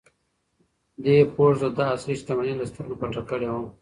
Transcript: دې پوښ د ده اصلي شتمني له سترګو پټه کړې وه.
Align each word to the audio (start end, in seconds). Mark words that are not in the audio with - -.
دې 1.03 1.17
پوښ 1.33 1.53
د 1.61 1.63
ده 1.77 1.83
اصلي 1.95 2.15
شتمني 2.21 2.53
له 2.57 2.65
سترګو 2.71 2.99
پټه 3.01 3.21
کړې 3.29 3.47
وه. 3.51 3.61